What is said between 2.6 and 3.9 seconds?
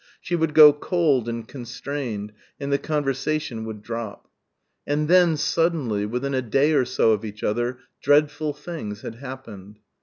the conversation would